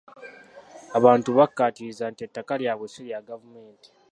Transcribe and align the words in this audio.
Abantu 0.97 1.29
bakkaatiriza 1.37 2.05
nti 2.11 2.21
ettaka 2.27 2.53
lyabwe 2.61 2.85
si 2.93 3.01
lya 3.07 3.19
gavumenti. 3.29 3.87